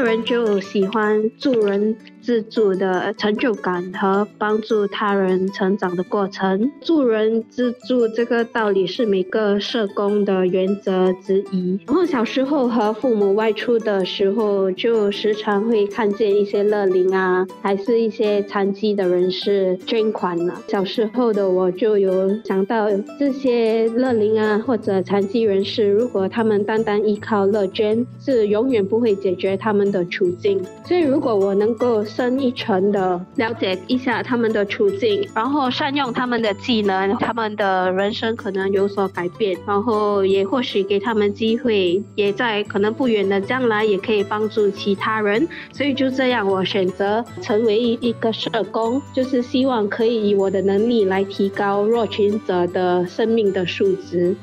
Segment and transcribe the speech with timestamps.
[0.00, 6.70] 个人就喜欢助人自助的成就感和帮助他人成长的过程。
[6.80, 11.78] 助人自助这个道理是每个社工的原则之一。
[11.86, 20.60] 然后小时候和父母外出的时候，就时常会看见一些乐龄啊，还是一些残疾的人士捐款了。
[20.68, 30.62] 小时候的我就有想到，这些乐龄啊或者残疾人士，如果他们单单依靠乐捐，是永远不会解决他们的处境。
[30.86, 45.48] 所以，如果我能够深一层的了解一下他们的处境，然后善用他们的技能，他们的人生可能有所改变，然后也或许给他们机会，也在可能不远的将来也可以帮助其他人。
[45.72, 54.36] 所以就这样，我选择成为一个社工，就是希望可以以我的能力来提高弱群者的生命的素质。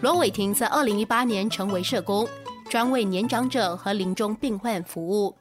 [0.00, 2.28] 罗伟婷在二零一八年成为社工。
[2.70, 5.34] 专为年长者和临终病患服务。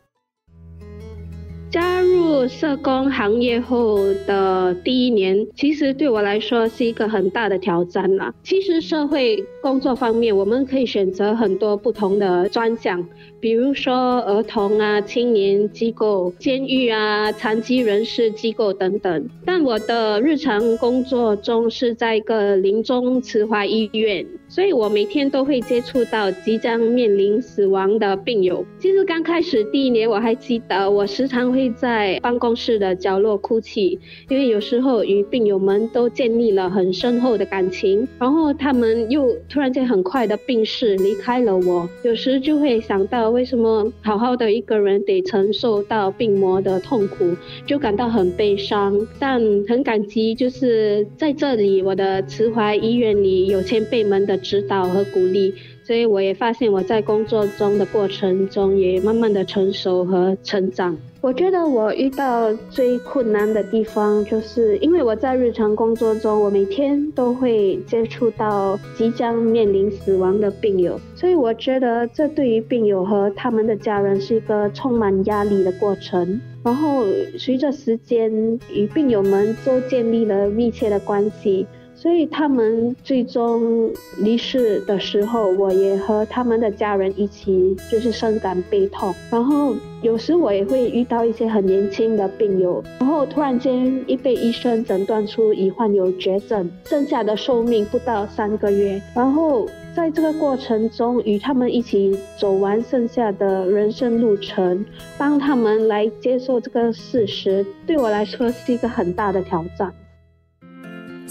[1.71, 8.33] 加入社工行业后的第一年，其实对我来说是一个很大的挑战啦。
[8.43, 13.07] 其实社会工作方面，我们可以选择很多不同的专项，
[13.39, 19.29] 比如说儿童啊、青年机构、监狱啊、残疾人士机构等等。
[19.45, 24.25] 但我的日常工作中是在一个临终慈怀医院。
[24.49, 28.65] 所以我每天都会接触到即将面临死亡的病友。
[28.77, 48.99] 其实刚开始第一年，我还记得我时常会会在办公室的角落哭泣，因为有时候与病友们都建立了很深厚的感情，然后他们又突然间很快的病逝离开了我，有时就会想到为什么好好的一个人得承受到病魔的痛苦，就感到很悲伤。
[49.19, 54.37] 但很感激，就是在这里我的慈怀医院里有前辈们的。
[54.41, 55.53] 指导和鼓励，
[55.91, 60.97] 所以我也发现我在工作中的过程中也慢慢的成熟和成长。
[61.19, 76.39] 我觉得我遇到最困难的地方，就是因为我在日常工作中，我每天都会接触到即将面临死亡的病友，所以我觉得这对于病友和他们的家人是一个充满压力的过程。
[76.63, 77.03] 然后
[77.37, 78.31] 随着时间
[78.73, 81.67] 与病友们都建立了密切的关系。
[82.01, 89.13] 所以他们最终离世的时候，我也和他们的家人一起，就是深感悲痛。
[89.29, 98.99] 然后有时我也会遇到一些很年轻的病友，然后突然间一被医生诊断出已患有绝症，剩下的寿命不到三个月。
[99.13, 104.83] 然后在这个过程中，与他们一起走完剩下的人生路程，
[105.19, 109.93] 帮他们来接受这个事实，对我来说是一个很大的挑战。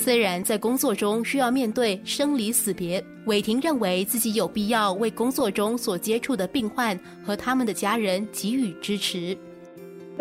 [0.02, 9.36] 虽然在工作中需要面对生离死别，伟霆认为自己有必要为工作中所接触的病患和他们的家人给予支持。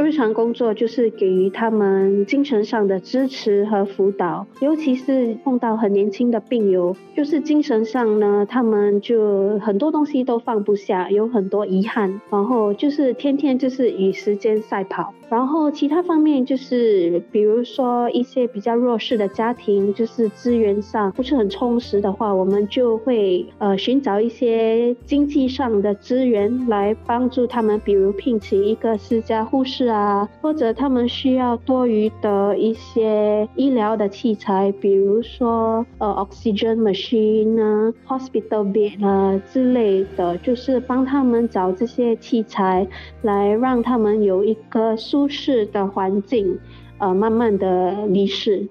[0.01, 15.13] 日常工作就是给予他们精神上的支持和辅导，尤其是碰到很年轻的病友，就是精神上呢，他们就很多东西都放不下，有很多遗憾，然后就是天天就是与时间赛跑。
[15.27, 42.87] 然后其他方面就是，比如说一些比较弱势的家庭，就是资源上不是很充实的话，我们就会呃寻找一些经济上的资源来帮助他们，比如聘请一个私家护士啊，或者他们需要多余的一些医疗的器材，比如说呃 oxygen machine 啊，hospital bed 啊之类的，就是帮他们找这些器材，
[43.21, 45.19] 来让他们有一个舒。
[45.19, 46.57] 舒适的环境，
[46.97, 48.65] 呃，慢慢的离世。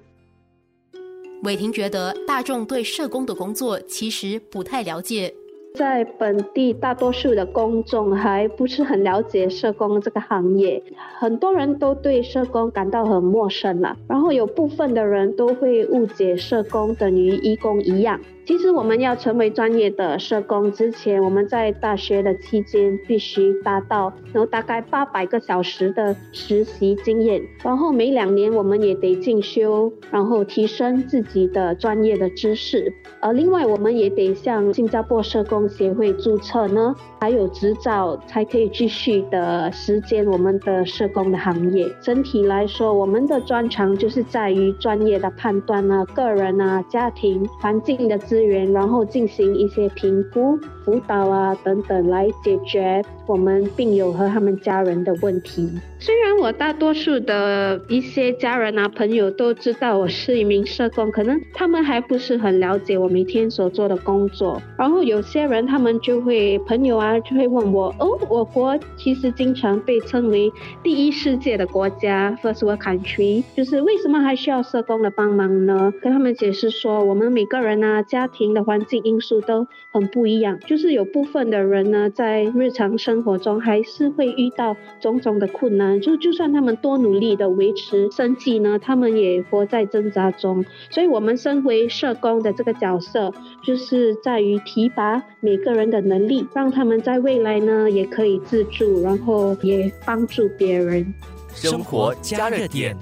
[1.43, 5.35] 伟霆觉得大众对社工的工作其实不太了解，
[5.75, 10.83] 在本地大多数的公众还不是很了解社工这个行业，
[11.19, 18.21] 很多人都对社工感到很陌生了，然后有部分的人都会误解社工等于义工一样。
[18.49, 32.91] 其实我们要成为专业的社工之前，我们在大学的期间必须达到然后大概八百个小时的实习经验，然后每两年我们也得进修，然后提升自己的专业的知识。
[33.21, 41.87] 呃，另外我们也得向新加坡社工协会注册呢，还有执照才可以继续的实践我们的社工的行业。
[42.01, 48.38] 整体来说，我们的专长就是在于专业的判断啊，个人啊、家庭环境的资。
[48.39, 50.57] 资源，然后进行一些评估，
[50.89, 55.71] 辅导啊等等，来解决我们病友和他们家人的问题。
[56.01, 64.63] 虽然我大多数的一些家人啊朋友都知道我是一名社工，可能他们还不是很了解我每天所做的工作。
[64.79, 70.51] 然后有些人他们就会朋友啊就会问我，哦，我国其实经常被称为
[70.83, 75.93] 第一世界的国家 （First World Country），就是为什么还需要社工的帮忙呢？
[76.01, 86.01] 跟他们解释说，我们每个人啊家庭的环境因素都很不一样，是有部分的人呢在日常生活中还是会遇到种种的困难。
[86.01, 90.65] 就就算他们多努力的维持生计呢，他们也活在挣扎中。
[90.91, 93.33] 所以，我们身为社工的这个角色，
[93.65, 101.13] 就是在于提拔每个人的能力，让他们在未来呢也可以自助，然后也帮助别人。
[101.53, 102.97] 生活加热点。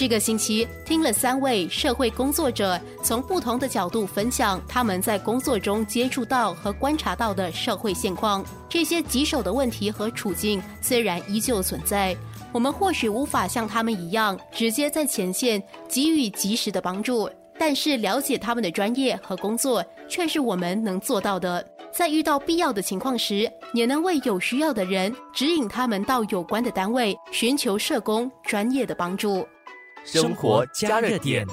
[0.00, 8.42] 这个星期听了三位社会工作者从不同的角度分享他们在工作中接触到和观察到的社会现况。
[8.66, 12.16] 这些棘手的问题和处境虽然依旧存在，
[12.50, 21.62] 我们或许无法像他们一样直接在前线给予及时的帮助，但是了解他们的专业和工作却是我们能做到的。
[21.92, 29.46] 在遇到必要的情况时，也能为有需要的人指引他们到有关的单位，寻求社工专业的帮助。
[30.04, 31.46] 生活加热点。